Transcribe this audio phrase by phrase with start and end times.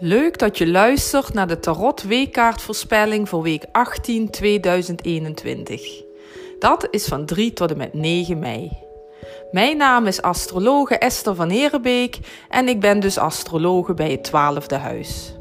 [0.00, 6.02] Leuk dat je luistert naar de Tarot Weekkaartvoorspelling voor week 18 2021.
[6.58, 8.72] Dat is van 3 tot en met 9 mei.
[9.50, 14.80] Mijn naam is astrologe Esther van Herenbeek en ik ben dus astrologe bij het 12e
[14.80, 15.34] huis.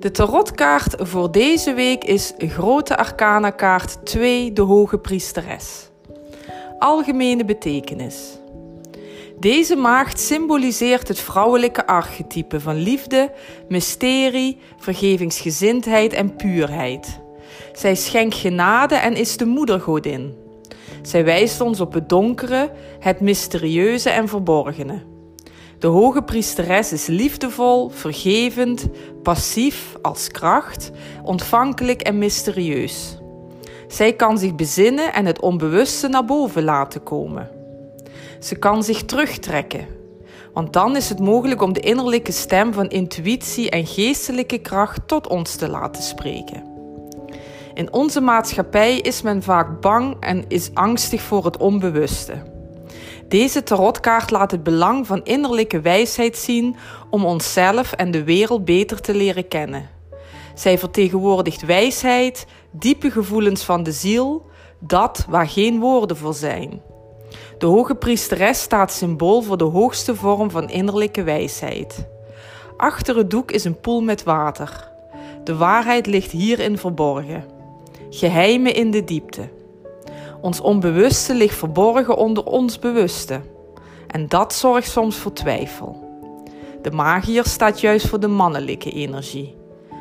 [0.00, 5.88] De tarotkaart voor deze week is Grote Arcana kaart 2, de Hoge Priesteres.
[6.78, 8.38] Algemene betekenis.
[9.40, 13.32] Deze maagd symboliseert het vrouwelijke archetype van liefde,
[13.68, 17.20] mysterie, vergevingsgezindheid en puurheid.
[17.72, 20.34] Zij schenkt genade en is de moedergodin.
[21.02, 25.02] Zij wijst ons op het donkere, het mysterieuze en verborgene.
[25.78, 28.86] De hoge priesteres is liefdevol, vergevend,
[29.22, 30.90] passief als kracht,
[31.22, 33.18] ontvankelijk en mysterieus.
[33.88, 37.57] Zij kan zich bezinnen en het onbewuste naar boven laten komen.
[38.40, 39.86] Ze kan zich terugtrekken.
[40.52, 45.26] Want dan is het mogelijk om de innerlijke stem van intuïtie en geestelijke kracht tot
[45.26, 46.62] ons te laten spreken.
[47.74, 52.42] In onze maatschappij is men vaak bang en is angstig voor het onbewuste.
[53.28, 56.76] Deze tarotkaart laat het belang van innerlijke wijsheid zien
[57.10, 59.88] om onszelf en de wereld beter te leren kennen.
[60.54, 64.46] Zij vertegenwoordigt wijsheid, diepe gevoelens van de ziel,
[64.78, 66.82] dat waar geen woorden voor zijn.
[67.58, 72.06] De hoge priesteres staat symbool voor de hoogste vorm van innerlijke wijsheid.
[72.76, 74.90] Achter het doek is een poel met water.
[75.44, 77.44] De waarheid ligt hierin verborgen.
[78.10, 79.48] Geheimen in de diepte.
[80.40, 83.40] Ons onbewuste ligt verborgen onder ons bewuste.
[84.06, 86.06] En dat zorgt soms voor twijfel.
[86.82, 89.56] De magier staat juist voor de mannelijke energie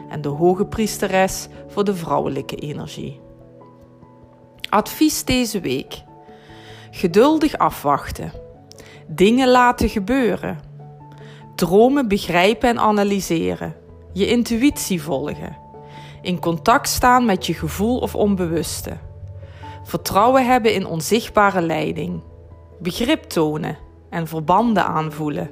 [0.09, 3.19] en de hoge priesteres voor de vrouwelijke energie.
[4.69, 6.05] Advies deze week.
[6.91, 8.31] Geduldig afwachten.
[9.07, 10.59] Dingen laten gebeuren.
[11.55, 13.75] Dromen begrijpen en analyseren.
[14.13, 15.57] Je intuïtie volgen.
[16.21, 18.97] In contact staan met je gevoel of onbewuste.
[19.83, 22.21] Vertrouwen hebben in onzichtbare leiding.
[22.79, 23.77] Begrip tonen
[24.09, 25.49] en verbanden aanvoelen.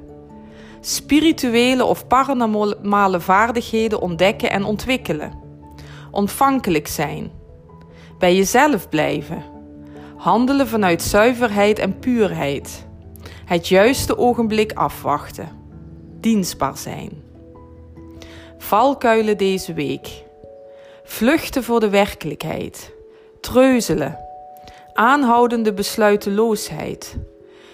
[0.80, 5.32] Spirituele of paranormale vaardigheden ontdekken en ontwikkelen.
[6.10, 7.30] Ontvankelijk zijn.
[8.18, 9.55] Bij jezelf blijven
[10.16, 12.86] Handelen vanuit zuiverheid en puurheid.
[13.44, 15.48] Het juiste ogenblik afwachten.
[16.20, 17.10] Dienstbaar zijn.
[18.58, 20.24] Valkuilen deze week.
[21.04, 22.92] Vluchten voor de werkelijkheid.
[23.40, 24.18] Treuzelen.
[24.92, 27.16] Aanhoudende besluiteloosheid.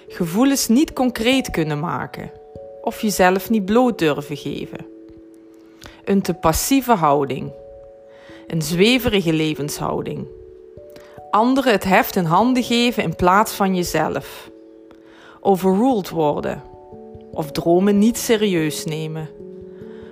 [0.09, 2.31] Gevoelens niet concreet kunnen maken.
[2.81, 4.87] Of jezelf niet bloot durven geven.
[6.05, 7.53] Een te passieve houding.
[8.47, 10.27] Een zweverige levenshouding
[11.33, 14.51] anderen het heft in handen geven in plaats van jezelf.
[15.41, 16.63] Overruled worden
[17.31, 19.29] of dromen niet serieus nemen.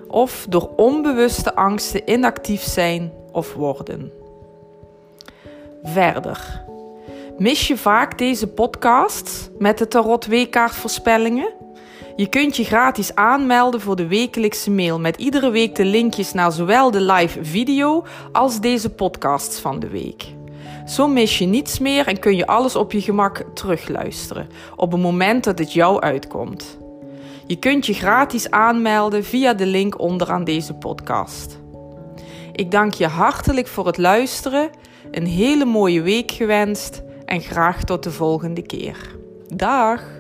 [0.09, 4.13] Of door onbewuste angsten inactief zijn of worden.
[5.83, 6.63] Verder.
[7.39, 11.53] Mis je vaak deze podcast met de Tarot Weekkaartvoorspellingen?
[12.17, 16.53] Je kunt je gratis aanmelden voor de wekelijkse mail met iedere week de linkjes naar
[16.53, 20.40] zowel de live video als deze podcasts van de week.
[20.87, 25.01] Zo mis je niets meer en kun je alles op je gemak terugluisteren op het
[25.01, 26.79] moment dat het jou uitkomt.
[27.47, 31.59] Je kunt je gratis aanmelden via de link onderaan deze podcast.
[32.53, 34.71] Ik dank je hartelijk voor het luisteren,
[35.11, 38.97] een hele mooie week gewenst en graag tot de volgende keer.
[39.55, 40.20] Dag!